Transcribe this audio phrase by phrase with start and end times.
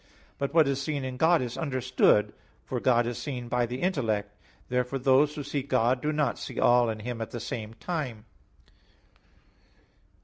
[0.39, 2.33] But what is seen in God, is understood;
[2.65, 4.35] for God is seen by the intellect.
[4.67, 8.25] Therefore those who see God do not see all in Him at the same time.
[8.65, 8.73] Obj.